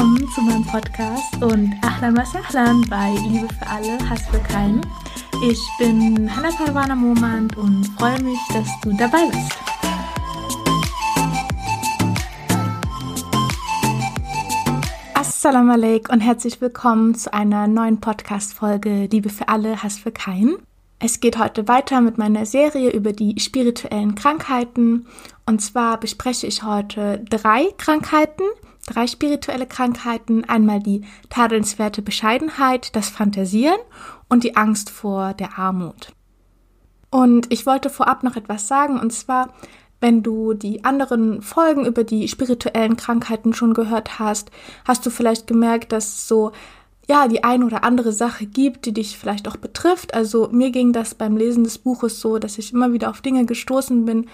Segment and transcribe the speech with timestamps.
[0.00, 4.80] Willkommen zu meinem Podcast und Ahlan was Ahlan bei Liebe für alle, Hass für keinen.
[5.46, 9.58] Ich bin Hannah Parwana Momand und freue mich, dass du dabei bist.
[15.12, 20.56] Assalamu alaikum und herzlich willkommen zu einer neuen Podcast-Folge Liebe für alle, Hass für keinen.
[21.02, 25.06] Es geht heute weiter mit meiner Serie über die spirituellen Krankheiten.
[25.46, 28.42] Und zwar bespreche ich heute drei Krankheiten,
[28.86, 30.44] drei spirituelle Krankheiten.
[30.44, 33.78] Einmal die tadelnswerte Bescheidenheit, das Fantasieren
[34.28, 36.12] und die Angst vor der Armut.
[37.10, 39.54] Und ich wollte vorab noch etwas sagen, und zwar,
[40.00, 44.50] wenn du die anderen Folgen über die spirituellen Krankheiten schon gehört hast,
[44.84, 46.52] hast du vielleicht gemerkt, dass so
[47.08, 50.14] ja, die ein oder andere Sache gibt, die dich vielleicht auch betrifft.
[50.14, 53.46] Also mir ging das beim Lesen des Buches so, dass ich immer wieder auf Dinge
[53.46, 54.28] gestoßen bin,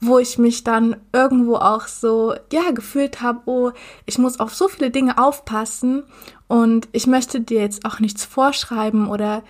[0.00, 3.70] wo ich mich dann irgendwo auch so, ja, gefühlt habe, oh,
[4.06, 6.04] ich muss auf so viele Dinge aufpassen
[6.48, 9.42] und ich möchte dir jetzt auch nichts vorschreiben oder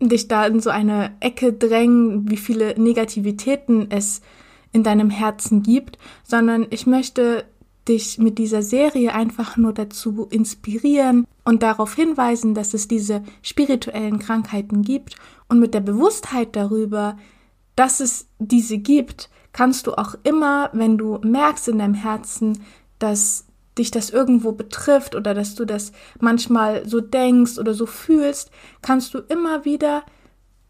[0.00, 4.22] dich da in so eine Ecke drängen, wie viele Negativitäten es
[4.72, 7.44] in deinem Herzen gibt, sondern ich möchte
[7.88, 14.18] dich mit dieser Serie einfach nur dazu inspirieren und darauf hinweisen, dass es diese spirituellen
[14.18, 15.16] Krankheiten gibt
[15.48, 17.16] und mit der Bewusstheit darüber,
[17.76, 22.62] dass es diese gibt, kannst du auch immer, wenn du merkst in deinem Herzen,
[22.98, 23.46] dass
[23.78, 28.50] dich das irgendwo betrifft oder dass du das manchmal so denkst oder so fühlst,
[28.82, 30.02] kannst du immer wieder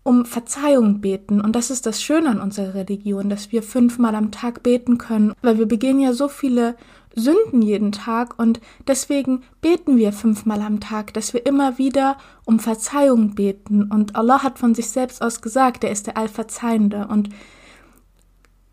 [0.02, 1.40] um Verzeihung beten.
[1.40, 5.34] Und das ist das Schöne an unserer Religion, dass wir fünfmal am Tag beten können,
[5.42, 6.76] weil wir begehen ja so viele
[7.16, 12.60] Sünden jeden Tag und deswegen beten wir fünfmal am Tag, dass wir immer wieder um
[12.60, 13.90] Verzeihung beten.
[13.90, 17.08] Und Allah hat von sich selbst aus gesagt, er ist der Allverzeihende.
[17.08, 17.30] Und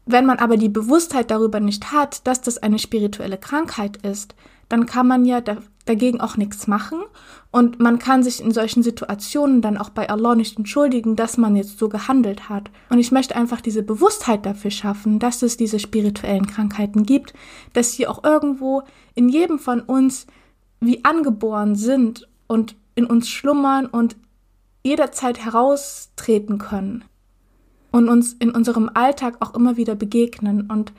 [0.06, 4.36] wenn man aber die Bewusstheit darüber nicht hat, dass das eine spirituelle Krankheit ist,
[4.68, 5.40] dann kann man ja
[5.86, 7.02] dagegen auch nichts machen
[7.52, 11.56] und man kann sich in solchen Situationen dann auch bei Allah nicht entschuldigen, dass man
[11.56, 12.72] jetzt so gehandelt hat.
[12.90, 17.34] Und ich möchte einfach diese Bewusstheit dafür schaffen, dass es diese spirituellen Krankheiten gibt,
[17.74, 18.84] dass sie auch irgendwo
[19.14, 20.26] in jedem von uns
[20.80, 24.16] wie angeboren sind und in uns schlummern und
[24.84, 27.04] jederzeit heraustreten können
[27.92, 30.92] und uns in unserem Alltag auch immer wieder begegnen und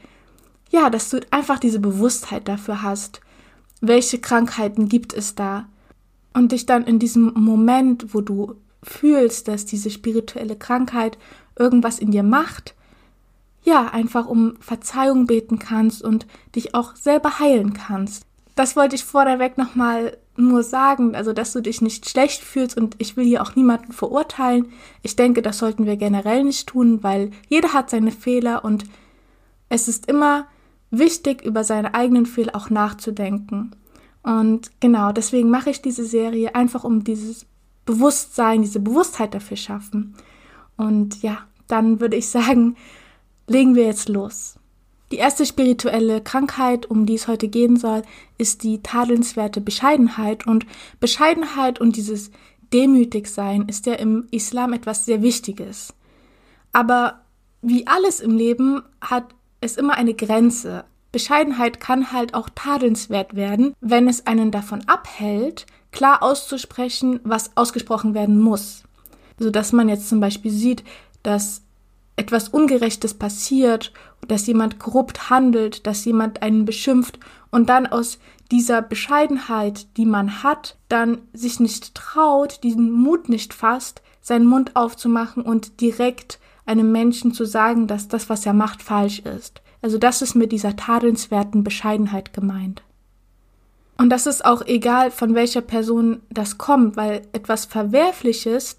[0.70, 3.20] ja, dass du einfach diese Bewusstheit dafür hast,
[3.88, 5.66] welche Krankheiten gibt es da
[6.32, 11.18] und dich dann in diesem Moment, wo du fühlst, dass diese spirituelle Krankheit
[11.58, 12.74] irgendwas in dir macht,
[13.62, 18.24] ja, einfach um Verzeihung beten kannst und dich auch selber heilen kannst.
[18.54, 22.96] Das wollte ich vorneweg nochmal nur sagen, also dass du dich nicht schlecht fühlst und
[22.98, 24.72] ich will hier auch niemanden verurteilen.
[25.02, 28.84] Ich denke, das sollten wir generell nicht tun, weil jeder hat seine Fehler und
[29.68, 30.46] es ist immer
[30.98, 33.74] wichtig, über seine eigenen Fehler auch nachzudenken.
[34.22, 37.46] Und genau, deswegen mache ich diese Serie einfach um dieses
[37.84, 40.14] Bewusstsein, diese Bewusstheit dafür schaffen.
[40.76, 41.38] Und ja,
[41.68, 42.76] dann würde ich sagen,
[43.46, 44.58] legen wir jetzt los.
[45.12, 48.02] Die erste spirituelle Krankheit, um die es heute gehen soll,
[48.38, 50.46] ist die tadelnswerte Bescheidenheit.
[50.46, 50.66] Und
[50.98, 52.30] Bescheidenheit und dieses
[52.72, 55.94] Demütigsein ist ja im Islam etwas sehr Wichtiges.
[56.72, 57.20] Aber
[57.62, 59.34] wie alles im Leben hat
[59.64, 60.84] es immer eine Grenze.
[61.10, 68.14] Bescheidenheit kann halt auch tadelnswert werden, wenn es einen davon abhält, klar auszusprechen, was ausgesprochen
[68.14, 68.82] werden muss.
[69.38, 70.84] So dass man jetzt zum Beispiel sieht,
[71.22, 71.62] dass
[72.16, 73.92] etwas Ungerechtes passiert,
[74.28, 77.18] dass jemand korrupt handelt, dass jemand einen beschimpft
[77.50, 78.18] und dann aus
[78.50, 84.76] dieser Bescheidenheit, die man hat, dann sich nicht traut, diesen Mut nicht fasst, seinen Mund
[84.76, 89.62] aufzumachen und direkt einem Menschen zu sagen, dass das, was er macht, falsch ist.
[89.82, 92.82] Also das ist mit dieser tadelnswerten Bescheidenheit gemeint.
[93.96, 98.76] Und das ist auch egal, von welcher Person das kommt, weil etwas Verwerfliches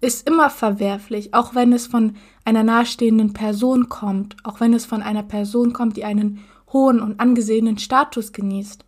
[0.00, 5.02] ist immer verwerflich, auch wenn es von einer nahestehenden Person kommt, auch wenn es von
[5.02, 8.84] einer Person kommt, die einen hohen und angesehenen Status genießt.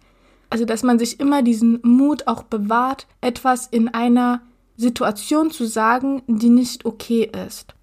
[0.50, 4.43] Also, dass man sich immer diesen Mut auch bewahrt, etwas in einer
[4.76, 7.75] Situation zu sagen, die nicht okay ist.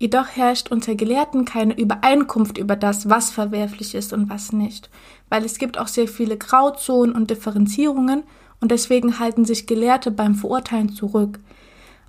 [0.00, 4.88] Jedoch herrscht unter Gelehrten keine Übereinkunft über das, was verwerflich ist und was nicht,
[5.28, 8.22] weil es gibt auch sehr viele Grauzonen und Differenzierungen
[8.62, 11.38] und deswegen halten sich Gelehrte beim Verurteilen zurück.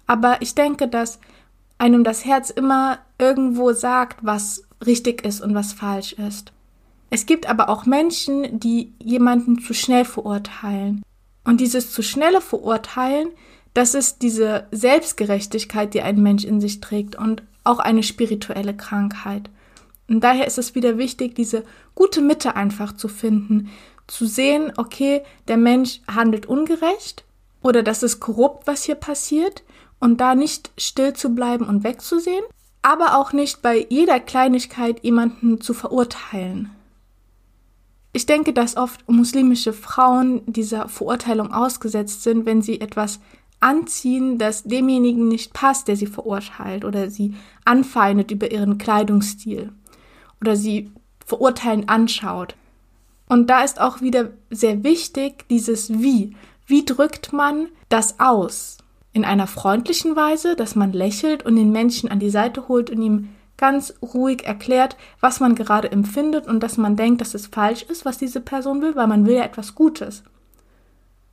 [0.08, 1.20] Aber ich denke, dass
[1.80, 6.54] einem das Herz immer irgendwo sagt, was richtig ist und was falsch ist.
[7.10, 11.04] Es gibt aber auch Menschen, die jemanden zu schnell verurteilen.
[11.44, 13.28] Und dieses zu schnelle Verurteilen,
[13.74, 19.50] das ist diese Selbstgerechtigkeit, die ein Mensch in sich trägt und auch eine spirituelle Krankheit.
[20.08, 21.64] Und daher ist es wieder wichtig, diese
[21.96, 23.70] gute Mitte einfach zu finden,
[24.08, 27.24] zu sehen, okay, der Mensch handelt ungerecht
[27.62, 29.64] oder das ist korrupt, was hier passiert,
[30.00, 32.44] und da nicht still zu bleiben und wegzusehen,
[32.82, 36.72] aber auch nicht bei jeder Kleinigkeit jemanden zu verurteilen.
[38.12, 43.20] Ich denke, dass oft muslimische Frauen dieser Verurteilung ausgesetzt sind, wenn sie etwas
[43.62, 49.72] anziehen, das demjenigen nicht passt, der sie verurteilt oder sie anfeindet über ihren Kleidungsstil
[50.42, 50.92] oder sie
[51.26, 52.56] verurteilend anschaut.
[53.30, 56.36] Und da ist auch wieder sehr wichtig dieses Wie.
[56.66, 58.78] Wie drückt man das aus?
[59.14, 63.02] In einer freundlichen Weise, dass man lächelt und den Menschen an die Seite holt und
[63.02, 67.84] ihm ganz ruhig erklärt, was man gerade empfindet und dass man denkt, dass es falsch
[67.84, 70.24] ist, was diese Person will, weil man will ja etwas Gutes.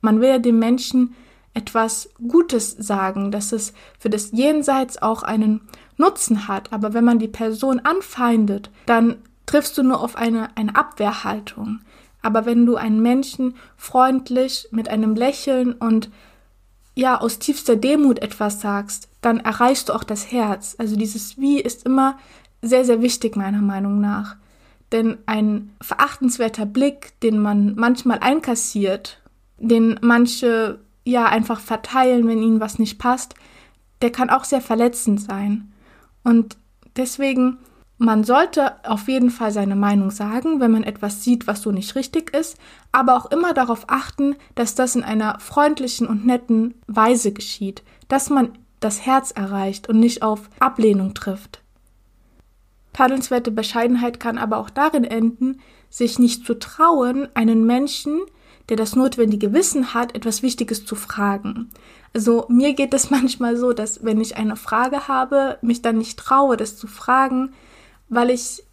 [0.01, 1.15] Man will ja dem Menschen
[1.53, 5.61] etwas Gutes sagen, dass es für das Jenseits auch einen
[5.97, 6.71] Nutzen hat.
[6.71, 11.79] Aber wenn man die Person anfeindet, dann triffst du nur auf eine, eine Abwehrhaltung.
[12.21, 16.09] Aber wenn du einen Menschen freundlich mit einem Lächeln und
[16.95, 20.75] ja aus tiefster Demut etwas sagst, dann erreichst du auch das Herz.
[20.77, 22.17] Also dieses Wie ist immer
[22.61, 24.35] sehr, sehr wichtig meiner Meinung nach.
[24.91, 29.21] Denn ein verachtenswerter Blick, den man manchmal einkassiert,
[29.57, 33.35] den manche ja einfach verteilen, wenn ihnen was nicht passt,
[34.01, 35.71] der kann auch sehr verletzend sein.
[36.23, 36.57] Und
[36.95, 37.57] deswegen,
[37.97, 41.95] man sollte auf jeden Fall seine Meinung sagen, wenn man etwas sieht, was so nicht
[41.95, 42.57] richtig ist,
[42.91, 48.29] aber auch immer darauf achten, dass das in einer freundlichen und netten Weise geschieht, dass
[48.29, 51.61] man das Herz erreicht und nicht auf Ablehnung trifft.
[52.93, 55.59] Tadelnswerte Bescheidenheit kann aber auch darin enden,
[55.89, 58.21] sich nicht zu trauen, einen Menschen,
[58.69, 61.69] der das notwendige Wissen hat, etwas Wichtiges zu fragen.
[62.13, 66.17] Also mir geht es manchmal so, dass wenn ich eine Frage habe, mich dann nicht
[66.17, 67.53] traue, das zu fragen,
[68.07, 68.63] weil ich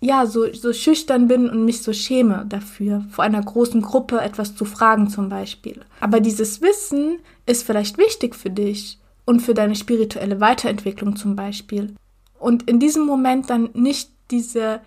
[0.00, 4.56] ja so, so schüchtern bin und mich so schäme dafür, vor einer großen Gruppe etwas
[4.56, 5.80] zu fragen zum Beispiel.
[6.00, 11.94] Aber dieses Wissen ist vielleicht wichtig für dich und für deine spirituelle Weiterentwicklung zum Beispiel.
[12.38, 14.80] Und in diesem Moment dann nicht diese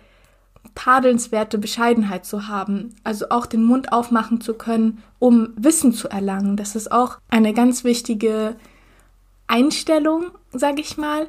[0.74, 6.56] tadelnswerte Bescheidenheit zu haben, also auch den Mund aufmachen zu können, um Wissen zu erlangen.
[6.56, 8.56] Das ist auch eine ganz wichtige
[9.46, 11.28] Einstellung, sage ich mal,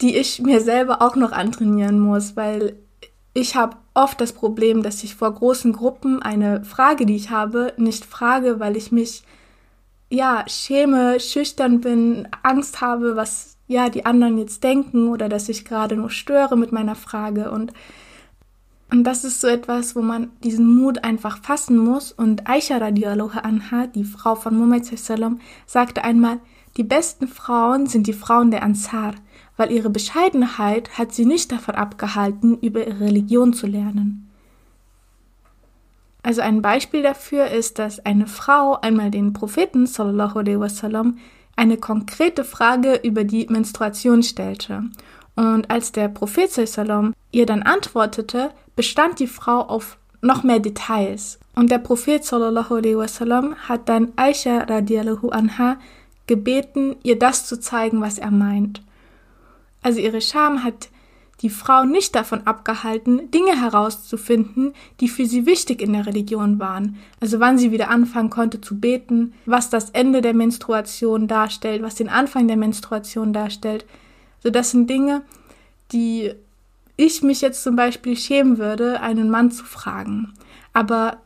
[0.00, 2.76] die ich mir selber auch noch antrainieren muss, weil
[3.34, 7.72] ich habe oft das Problem, dass ich vor großen Gruppen eine Frage, die ich habe,
[7.76, 9.22] nicht frage, weil ich mich
[10.10, 15.64] ja, schäme, schüchtern bin, Angst habe, was ja die anderen jetzt denken oder dass ich
[15.64, 17.72] gerade nur störe mit meiner Frage und
[18.92, 22.12] und das ist so etwas, wo man diesen Mut einfach fassen muss.
[22.12, 26.40] Und Aisha radiallahu anha, die Frau von Muhammad sallam, sagte einmal,
[26.76, 29.14] die besten Frauen sind die Frauen der Ansar,
[29.56, 34.30] weil ihre Bescheidenheit hat sie nicht davon abgehalten, über ihre Religion zu lernen.
[36.22, 41.16] Also ein Beispiel dafür ist, dass eine Frau einmal den Propheten sallallahu alaihi wasallam
[41.56, 44.84] eine konkrete Frage über die Menstruation stellte.
[45.34, 51.38] Und als der Prophet sallam ihr dann antwortete, bestand die Frau auf noch mehr Details.
[51.54, 55.76] Und der Prophet sallallahu alaihi wasallam hat dann Aisha radiallahu anha
[56.26, 58.82] gebeten, ihr das zu zeigen, was er meint.
[59.82, 60.88] Also ihre Scham hat
[61.42, 66.96] die Frau nicht davon abgehalten, Dinge herauszufinden, die für sie wichtig in der Religion waren.
[67.20, 71.96] Also wann sie wieder anfangen konnte zu beten, was das Ende der Menstruation darstellt, was
[71.96, 73.84] den Anfang der Menstruation darstellt.
[74.38, 75.22] Also das sind Dinge,
[75.90, 76.32] die
[76.96, 80.34] ich mich jetzt zum Beispiel schämen würde, einen Mann zu fragen.
[80.72, 81.18] Aber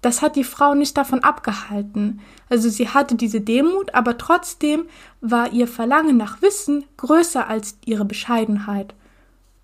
[0.00, 2.20] das hat die Frau nicht davon abgehalten.
[2.50, 4.84] Also sie hatte diese Demut, aber trotzdem
[5.22, 8.94] war ihr Verlangen nach Wissen größer als ihre Bescheidenheit.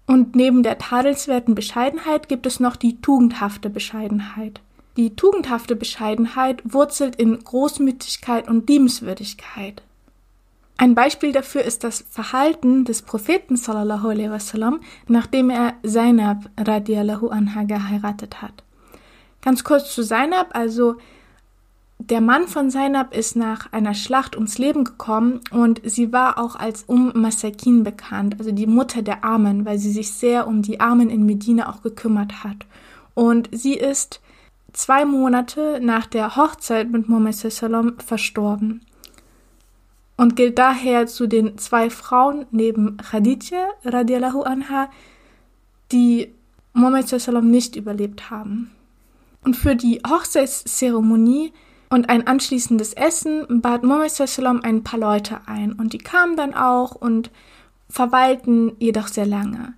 [0.07, 4.61] Und neben der tadelnswerten Bescheidenheit gibt es noch die tugendhafte Bescheidenheit.
[4.97, 9.83] Die tugendhafte Bescheidenheit wurzelt in Großmütigkeit und Liebenswürdigkeit.
[10.81, 17.29] Ein Beispiel dafür ist das Verhalten des Propheten sallallahu alaihi wasallam, nachdem er Zainab radiallahu
[17.29, 18.65] anha geheiratet hat.
[19.43, 20.95] Ganz kurz zu Zainab, also
[21.99, 26.57] der Mann von Zainab ist nach einer Schlacht ums Leben gekommen und sie war auch
[26.57, 30.81] als Um Masakin bekannt, also die Mutter der Armen, weil sie sich sehr um die
[30.81, 32.65] Armen in Medina auch gekümmert hat.
[33.13, 34.23] Und sie ist
[34.73, 38.81] zwei Monate nach der Hochzeit mit Muhammad Sallam verstorben
[40.21, 44.91] und gilt daher zu den zwei Frauen neben Khadija radiallahu anha,
[45.93, 46.35] die
[46.75, 48.71] Muhammad Sallam nicht überlebt haben.
[49.43, 51.55] Und für die Hochzeitszeremonie
[51.89, 56.53] und ein anschließendes Essen bat Muhammad sallam ein paar Leute ein und die kamen dann
[56.53, 57.31] auch und
[57.89, 59.73] verweilten jedoch sehr lange.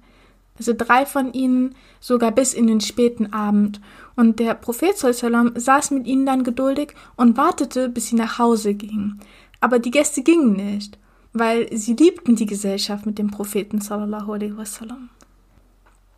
[0.59, 3.81] Also drei von ihnen sogar bis in den späten Abend.
[4.17, 8.75] Und der Prophet sallam saß mit ihnen dann geduldig und wartete, bis sie nach Hause
[8.75, 9.21] gingen.
[9.63, 10.99] Aber die Gäste gingen nicht,
[11.33, 15.09] weil sie liebten die Gesellschaft mit dem Propheten sallallahu alaihi wasallam.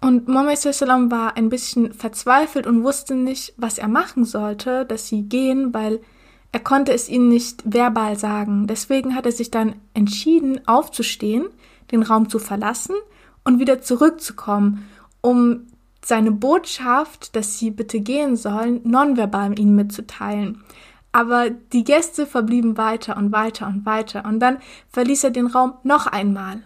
[0.01, 5.23] Und sallam war ein bisschen verzweifelt und wusste nicht, was er machen sollte, dass sie
[5.23, 6.01] gehen, weil
[6.53, 8.67] er konnte es ihnen nicht verbal sagen.
[8.67, 11.47] Deswegen hat er sich dann entschieden, aufzustehen,
[11.93, 12.97] den Raum zu verlassen
[13.45, 14.89] und wieder zurückzukommen,
[15.21, 15.67] um
[16.03, 20.63] seine Botschaft, dass sie bitte gehen sollen, nonverbal ihnen mitzuteilen.
[21.15, 24.59] Aber die Gäste verblieben weiter und weiter und weiter und dann
[24.91, 26.65] verließ er den Raum noch einmal.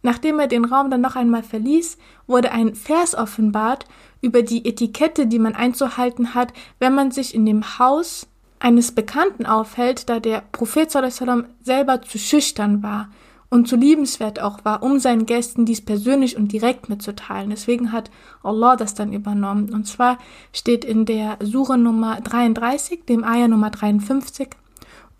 [0.00, 3.84] Nachdem er den Raum dann noch einmal verließ, wurde ein Vers offenbart
[4.22, 8.26] über die Etikette, die man einzuhalten hat, wenn man sich in dem Haus
[8.60, 13.10] eines Bekannten aufhält, da der Prophet selber zu schüchtern war
[13.54, 17.50] und zu liebenswert auch war, um seinen Gästen dies persönlich und direkt mitzuteilen.
[17.50, 18.10] Deswegen hat
[18.42, 19.72] Allah das dann übernommen.
[19.72, 20.18] Und zwar
[20.52, 24.48] steht in der Sure Nummer 33, dem Ayah Nummer 53,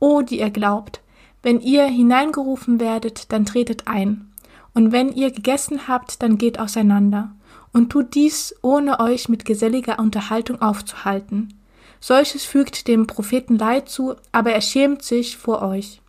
[0.00, 1.00] O, die ihr glaubt,
[1.45, 4.33] wenn ihr hineingerufen werdet, dann tretet ein.
[4.73, 7.31] Und wenn ihr gegessen habt, dann geht auseinander.
[7.73, 11.55] Und tut dies, ohne euch mit geselliger Unterhaltung aufzuhalten.
[12.00, 16.00] Solches fügt dem Propheten Leid zu, aber er schämt sich vor euch.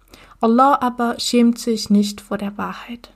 [0.45, 3.09] Allah aber schämt sich nicht vor der Wahrheit.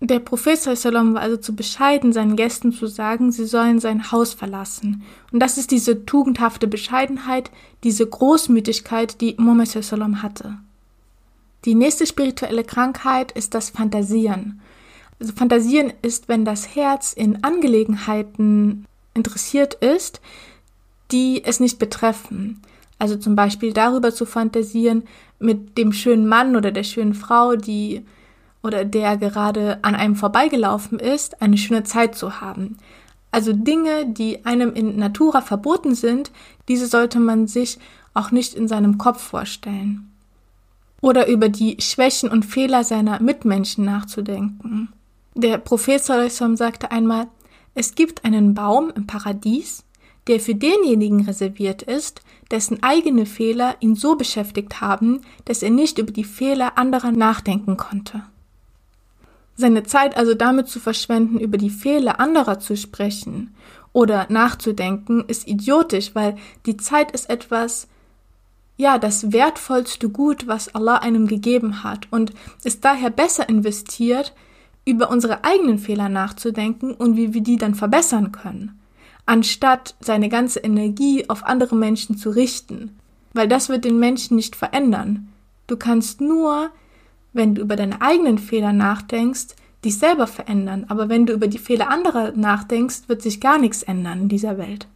[0.00, 4.32] Der Prophet sallam war also zu bescheiden, seinen Gästen zu sagen, sie sollen sein Haus
[4.32, 5.02] verlassen.
[5.32, 7.50] Und das ist diese tugendhafte Bescheidenheit,
[7.84, 10.56] diese Großmütigkeit, die Muhammad sallam hatte.
[11.66, 14.62] Die nächste spirituelle Krankheit ist das Fantasieren.
[15.20, 20.22] Also Fantasieren ist, wenn das Herz in Angelegenheiten interessiert ist,
[21.12, 22.62] die es nicht betreffen.
[23.00, 25.04] Also zum Beispiel darüber zu fantasieren,
[25.38, 28.04] mit dem schönen Mann oder der schönen Frau, die
[28.62, 32.76] oder der gerade an einem vorbeigelaufen ist, eine schöne Zeit zu haben.
[33.30, 36.30] Also Dinge, die einem in Natura verboten sind,
[36.68, 37.78] diese sollte man sich
[38.12, 40.12] auch nicht in seinem Kopf vorstellen.
[41.00, 44.92] Oder über die Schwächen und Fehler seiner Mitmenschen nachzudenken.
[45.34, 47.28] Der Prophet sagte einmal,
[47.74, 49.84] es gibt einen Baum im Paradies,
[50.26, 55.98] der für denjenigen reserviert ist, dessen eigene Fehler ihn so beschäftigt haben, dass er nicht
[55.98, 58.22] über die Fehler anderer nachdenken konnte.
[59.56, 63.54] Seine Zeit also damit zu verschwenden, über die Fehler anderer zu sprechen
[63.92, 66.36] oder nachzudenken, ist idiotisch, weil
[66.66, 67.88] die Zeit ist etwas,
[68.76, 72.32] ja, das wertvollste Gut, was Allah einem gegeben hat und
[72.64, 74.34] ist daher besser investiert,
[74.86, 78.79] über unsere eigenen Fehler nachzudenken und wie wir die dann verbessern können
[79.30, 82.98] anstatt seine ganze Energie auf andere Menschen zu richten.
[83.32, 85.28] Weil das wird den Menschen nicht verändern.
[85.68, 86.70] Du kannst nur,
[87.32, 90.86] wenn du über deine eigenen Fehler nachdenkst, dich selber verändern.
[90.88, 94.58] Aber wenn du über die Fehler anderer nachdenkst, wird sich gar nichts ändern in dieser
[94.58, 94.88] Welt.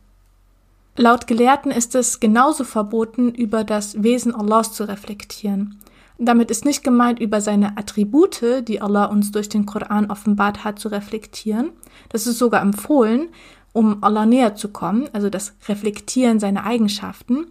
[0.96, 5.78] Laut Gelehrten ist es genauso verboten, über das Wesen Allahs zu reflektieren.
[6.18, 10.80] Damit ist nicht gemeint, über seine Attribute, die Allah uns durch den Koran offenbart hat,
[10.80, 11.70] zu reflektieren.
[12.08, 13.28] Das ist sogar empfohlen,
[13.74, 17.48] um Allah näher zu kommen, also das Reflektieren seiner Eigenschaften.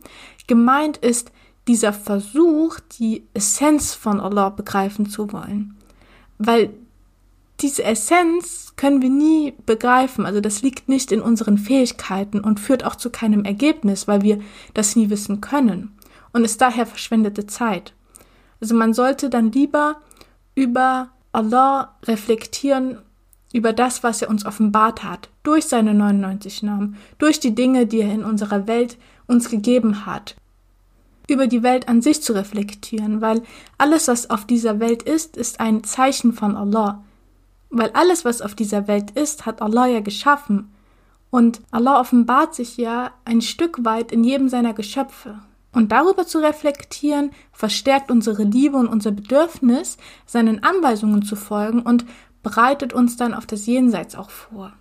[0.48, 1.32] Gemeint ist
[1.68, 5.78] dieser Versuch, die Essenz von Allah begreifen zu wollen.
[6.38, 6.72] Weil
[7.60, 12.86] diese Essenz können wir nie begreifen, also das liegt nicht in unseren Fähigkeiten und führt
[12.86, 14.40] auch zu keinem Ergebnis, weil wir
[14.74, 15.96] das nie wissen können
[16.32, 17.94] und ist daher verschwendete Zeit.
[18.62, 19.98] Also man sollte dann lieber
[20.56, 23.00] über Allah reflektieren
[23.52, 28.02] über das, was er uns offenbart hat, durch seine 99 Namen, durch die Dinge, die
[28.02, 28.98] er in unserer Welt
[29.28, 30.36] uns gegeben hat,
[31.28, 33.44] über die Welt an sich zu reflektieren, weil
[33.78, 37.04] alles, was auf dieser Welt ist, ist ein Zeichen von Allah.
[37.70, 40.72] Weil alles, was auf dieser Welt ist, hat Allah ja geschaffen.
[41.30, 45.40] Und Allah offenbart sich ja ein Stück weit in jedem seiner Geschöpfe.
[45.72, 49.98] Und darüber zu reflektieren, verstärkt unsere Liebe und unser Bedürfnis,
[50.28, 52.06] seinen Anweisungen zu folgen und
[52.44, 54.74] bereitet uns dann auf das Jenseits auch vor.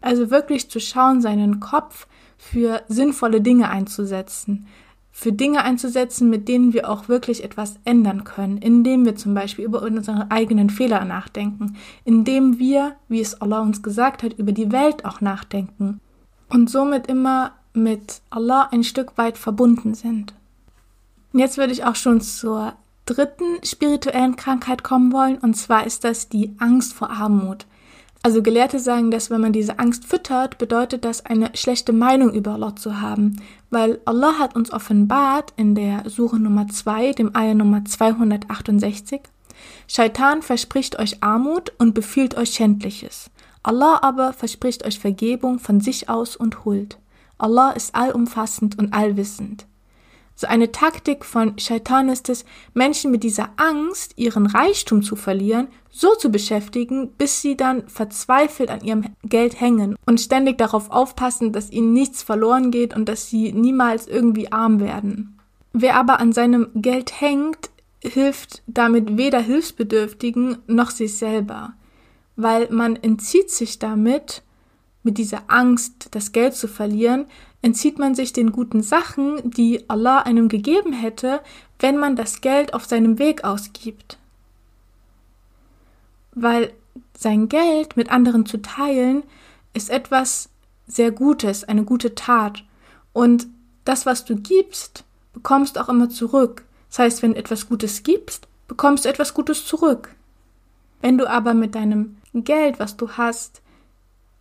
[0.00, 2.06] Also wirklich zu schauen, seinen Kopf
[2.38, 4.66] für sinnvolle Dinge einzusetzen,
[5.12, 9.64] für Dinge einzusetzen, mit denen wir auch wirklich etwas ändern können, indem wir zum Beispiel
[9.64, 14.72] über unsere eigenen Fehler nachdenken, indem wir, wie es Allah uns gesagt hat, über die
[14.72, 16.00] Welt auch nachdenken.
[16.48, 20.34] Und somit immer mit Allah ein Stück weit verbunden sind.
[21.32, 22.74] Und jetzt würde ich auch schon zur
[23.06, 27.66] dritten spirituellen Krankheit kommen wollen, und zwar ist das die Angst vor Armut.
[28.22, 32.52] Also Gelehrte sagen, dass wenn man diese Angst füttert, bedeutet das eine schlechte Meinung über
[32.52, 37.54] Allah zu haben, weil Allah hat uns offenbart in der Suche Nummer 2, dem Eier
[37.54, 39.22] Nummer 268,
[39.88, 43.30] Scheitan verspricht euch Armut und befiehlt euch Schändliches.
[43.62, 46.98] Allah aber verspricht euch Vergebung von sich aus und Huld.
[47.38, 49.66] Allah ist allumfassend und allwissend.
[50.40, 55.68] So eine Taktik von Shaitan ist es, Menschen mit dieser Angst, ihren Reichtum zu verlieren,
[55.90, 61.52] so zu beschäftigen, bis sie dann verzweifelt an ihrem Geld hängen und ständig darauf aufpassen,
[61.52, 65.38] dass ihnen nichts verloren geht und dass sie niemals irgendwie arm werden.
[65.74, 67.68] Wer aber an seinem Geld hängt,
[68.02, 71.74] hilft damit weder Hilfsbedürftigen noch sich selber,
[72.36, 74.42] weil man entzieht sich damit,
[75.02, 77.26] mit dieser Angst, das Geld zu verlieren,
[77.62, 81.40] entzieht man sich den guten Sachen, die Allah einem gegeben hätte,
[81.78, 84.18] wenn man das Geld auf seinem Weg ausgibt.
[86.32, 86.72] Weil
[87.16, 89.22] sein Geld mit anderen zu teilen,
[89.74, 90.48] ist etwas
[90.86, 92.64] sehr Gutes, eine gute Tat.
[93.12, 93.46] Und
[93.84, 96.64] das, was du gibst, bekommst auch immer zurück.
[96.88, 100.14] Das heißt, wenn du etwas Gutes gibst, bekommst du etwas Gutes zurück.
[101.00, 103.62] Wenn du aber mit deinem Geld, was du hast,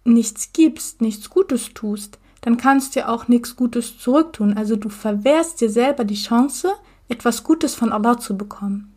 [0.03, 4.55] nichts gibst, nichts Gutes tust, dann kannst du auch nichts Gutes zurücktun.
[4.58, 6.72] Also du verwehrst dir selber die Chance,
[7.08, 8.93] etwas Gutes von Allah zu bekommen.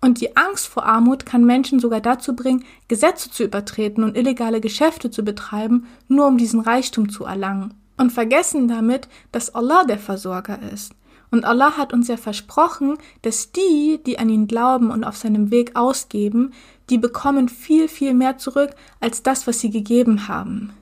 [0.00, 4.60] Und die Angst vor Armut kann Menschen sogar dazu bringen, Gesetze zu übertreten und illegale
[4.60, 7.74] Geschäfte zu betreiben, nur um diesen Reichtum zu erlangen.
[7.96, 10.92] Und vergessen damit, dass Allah der Versorger ist.
[11.30, 15.50] Und Allah hat uns ja versprochen, dass die, die an ihn glauben und auf seinem
[15.50, 16.52] Weg ausgeben,
[16.88, 20.72] die bekommen viel, viel mehr zurück als das, was sie gegeben haben.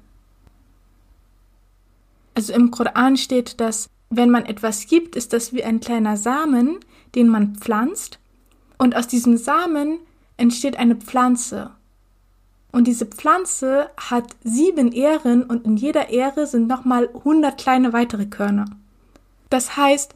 [2.34, 6.78] Also im Koran steht, dass wenn man etwas gibt, ist das wie ein kleiner Samen,
[7.14, 8.18] den man pflanzt,
[8.78, 9.98] und aus diesem Samen
[10.36, 11.70] entsteht eine Pflanze.
[12.72, 18.26] Und diese Pflanze hat sieben Ähren und in jeder Ähre sind nochmal hundert kleine weitere
[18.26, 18.64] Körner.
[19.48, 20.14] Das heißt,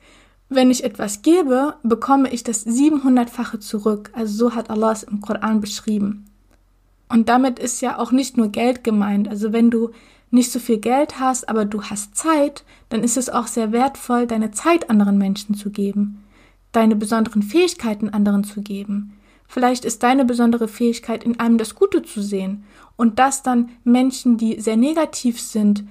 [0.49, 4.11] wenn ich etwas gebe, bekomme ich das 700-fache zurück.
[4.13, 6.27] Also so hat Allah es im Koran beschrieben.
[7.09, 9.29] Und damit ist ja auch nicht nur Geld gemeint.
[9.29, 9.91] Also wenn du
[10.31, 14.27] nicht so viel Geld hast, aber du hast Zeit, dann ist es auch sehr wertvoll,
[14.27, 16.25] deine Zeit anderen Menschen zu geben,
[16.73, 19.15] deine besonderen Fähigkeiten anderen zu geben.
[19.47, 22.65] Vielleicht ist deine besondere Fähigkeit, in einem das Gute zu sehen
[22.97, 25.85] und das dann Menschen, die sehr negativ sind,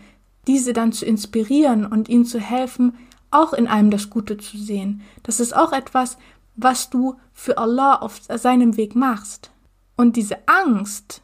[0.46, 2.94] diese dann zu inspirieren und ihnen zu helfen,
[3.32, 5.02] auch in einem das Gute zu sehen.
[5.24, 6.18] Das ist auch etwas,
[6.56, 9.52] was du für Allah auf seinem Weg machst.
[9.96, 11.24] Und diese Angst,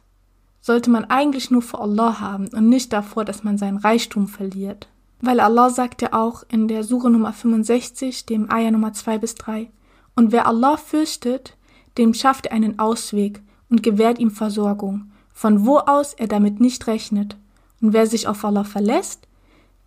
[0.64, 4.88] sollte man eigentlich nur vor Allah haben und nicht davor, dass man seinen Reichtum verliert.
[5.20, 9.34] Weil Allah sagt ja auch in der Sure Nummer 65, dem Ayah Nummer 2 bis
[9.34, 9.68] 3,
[10.16, 11.58] und wer Allah fürchtet,
[11.98, 16.86] dem schafft er einen Ausweg und gewährt ihm Versorgung, von wo aus er damit nicht
[16.86, 17.36] rechnet.
[17.82, 19.28] Und wer sich auf Allah verlässt,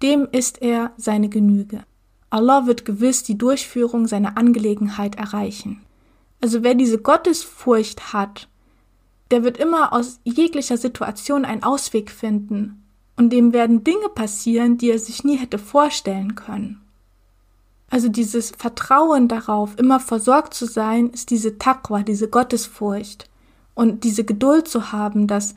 [0.03, 1.85] dem ist er seine Genüge.
[2.29, 5.81] Allah wird gewiss die Durchführung seiner Angelegenheit erreichen.
[6.39, 8.47] Also wer diese Gottesfurcht hat
[9.31, 12.83] der wird immer aus jeglicher Situation einen Ausweg finden.
[13.15, 16.81] Und dem werden Dinge passieren, die er sich nie hätte vorstellen können.
[17.89, 23.29] Also dieses Vertrauen darauf, immer versorgt zu sein, ist diese Taqwa, diese Gottesfurcht.
[23.73, 25.55] Und diese Geduld zu haben, dass,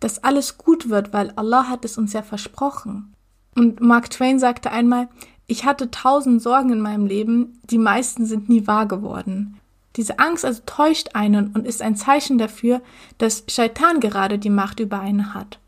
[0.00, 3.14] dass alles gut wird, weil Allah hat es uns ja versprochen.
[3.54, 5.08] Und Mark Twain sagte einmal,
[5.46, 9.58] ich hatte tausend Sorgen in meinem Leben, die meisten sind nie wahr geworden.
[9.96, 12.82] Diese Angst also täuscht einen und ist ein Zeichen dafür,
[13.18, 15.58] dass Shaitan gerade die Macht über einen hat.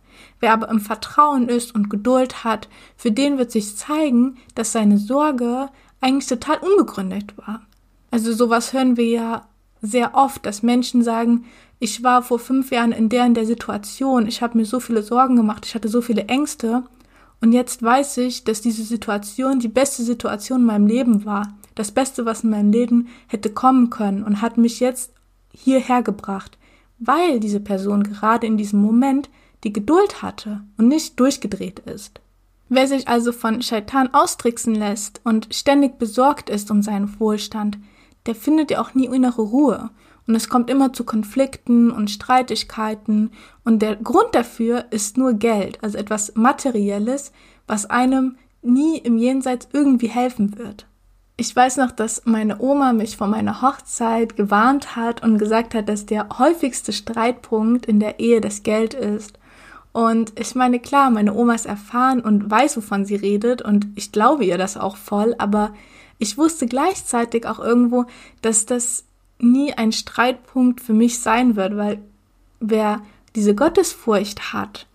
[0.40, 4.98] Wer aber im Vertrauen ist und Geduld hat, für den wird sich zeigen, dass seine
[4.98, 5.68] Sorge
[6.00, 7.62] eigentlich total unbegründet war.
[8.10, 9.48] Also sowas hören wir ja
[9.82, 11.44] sehr oft, dass Menschen sagen,
[11.80, 15.02] ich war vor fünf Jahren in der in der Situation, ich habe mir so viele
[15.02, 16.84] Sorgen gemacht, ich hatte so viele Ängste
[17.40, 21.92] und jetzt weiß ich, dass diese Situation die beste Situation in meinem Leben war das
[21.92, 25.12] Beste, was in meinem Leben hätte kommen können und hat mich jetzt
[25.52, 26.58] hierher gebracht,
[26.98, 29.30] weil diese Person gerade in diesem Moment
[29.64, 32.20] die Geduld hatte und nicht durchgedreht ist.
[32.68, 37.78] Wer sich also von Shaitan austricksen lässt und ständig besorgt ist um seinen Wohlstand,
[38.26, 39.90] der findet ja auch nie innere Ruhe.
[40.26, 43.30] Und es kommt immer zu Konflikten und Streitigkeiten.
[43.64, 47.32] Und der Grund dafür ist nur Geld, also etwas Materielles,
[47.66, 50.87] was einem nie im Jenseits irgendwie helfen wird.
[51.40, 55.88] Ich weiß noch, dass meine Oma mich vor meiner Hochzeit gewarnt hat und gesagt hat,
[55.88, 59.38] dass der häufigste Streitpunkt in der Ehe das Geld ist.
[59.92, 64.10] Und ich meine, klar, meine Oma ist erfahren und weiß, wovon sie redet und ich
[64.10, 65.72] glaube ihr das auch voll, aber
[66.18, 68.06] ich wusste gleichzeitig auch irgendwo,
[68.42, 69.04] dass das
[69.38, 72.00] nie ein Streitpunkt für mich sein wird, weil
[72.58, 73.00] wer
[73.36, 74.88] diese Gottesfurcht hat,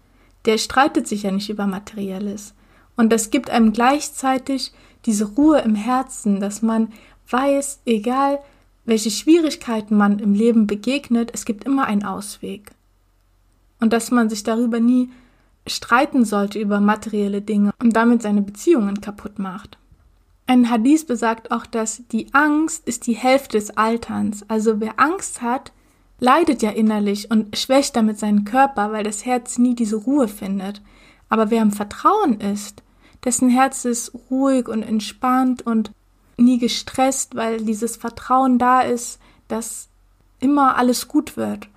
[0.43, 2.53] der streitet sich ja nicht über Materielles.
[2.97, 4.73] Und das gibt einem gleichzeitig
[5.05, 6.91] diese Ruhe im Herzen, dass man
[7.29, 8.39] weiß, egal
[8.85, 12.71] welche Schwierigkeiten man im Leben begegnet, es gibt immer einen Ausweg.
[13.79, 15.09] und dass man sich darüber nie
[15.67, 19.77] streiten sollte über materielle Dinge und damit seine Beziehungen kaputt macht.
[20.47, 24.49] Ein Hadith besagt auch, dass die Angst ist die Hälfte des Alterns.
[24.49, 25.73] Also wer Angst hat,
[26.19, 30.81] leidet ja innerlich und schwächt damit seinen Körper, weil das Herz nie diese Ruhe findet.
[31.27, 32.83] Aber wer im Vertrauen ist,
[33.23, 35.91] dessen Herz ist ruhig und entspannt und
[36.37, 39.87] nie gestresst, weil dieses Vertrauen da ist, dass
[40.39, 41.67] immer alles gut wird.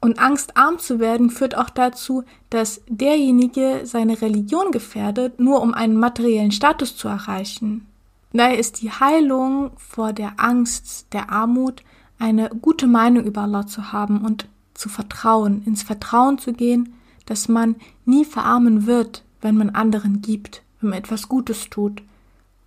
[0.00, 5.74] Und Angst, arm zu werden, führt auch dazu, dass derjenige seine Religion gefährdet, nur um
[5.74, 7.86] einen materiellen Status zu erreichen.
[8.32, 11.82] Daher ist die Heilung vor der Angst der Armut
[12.18, 16.94] eine gute Meinung über Allah zu haben und zu vertrauen, ins Vertrauen zu gehen,
[17.26, 22.02] dass man nie verarmen wird, wenn man anderen gibt, wenn man etwas Gutes tut.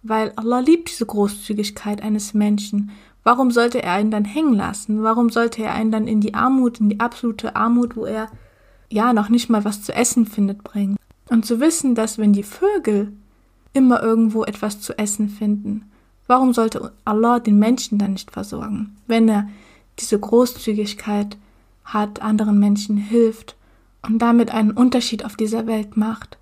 [0.03, 2.91] Weil Allah liebt diese Großzügigkeit eines Menschen
[3.23, 5.03] Warum sollte er einen dann hängen lassen?
[5.03, 8.29] Warum sollte er einen dann in die Armut, in die absolute Armut, wo er
[8.89, 10.97] ja noch nicht mal was zu essen findet, bringen?
[11.29, 13.13] Und zu wissen, dass wenn die Vögel
[13.73, 15.85] immer irgendwo etwas zu essen finden,
[16.27, 19.47] warum sollte Allah den Menschen dann nicht versorgen, wenn er
[19.99, 21.37] diese Großzügigkeit
[21.85, 23.55] hat, anderen Menschen hilft
[24.01, 26.37] und damit einen Unterschied auf dieser Welt macht,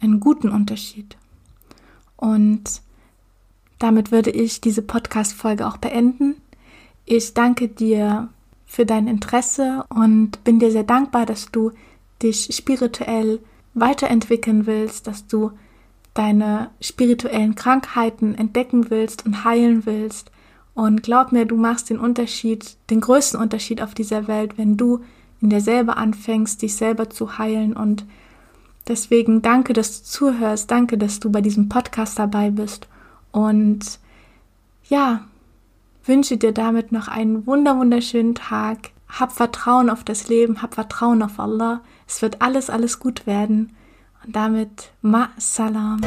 [0.00, 1.16] einen guten Unterschied.
[2.16, 2.82] Und
[3.78, 6.36] damit würde ich diese Podcast-Folge auch beenden.
[7.06, 8.28] Ich danke dir
[8.66, 11.72] für dein Interesse und bin dir sehr dankbar, dass du
[12.22, 13.40] dich spirituell
[13.74, 15.52] weiterentwickeln willst, dass du
[16.14, 20.30] deine spirituellen Krankheiten entdecken willst und heilen willst.
[20.74, 25.00] Und glaub mir, du machst den Unterschied, den größten Unterschied auf dieser Welt, wenn du
[25.40, 27.74] in dir selber anfängst, dich selber zu heilen.
[27.74, 28.04] Und
[28.90, 32.88] deswegen danke, dass du zuhörst, danke, dass du bei diesem Podcast dabei bist.
[33.30, 34.00] Und
[34.88, 35.22] ja,
[36.04, 38.90] wünsche dir damit noch einen wunder wunderschönen Tag.
[39.08, 41.80] Hab Vertrauen auf das Leben, hab Vertrauen auf Allah.
[42.06, 43.74] Es wird alles, alles gut werden.
[44.24, 46.00] Und damit Ma Salam.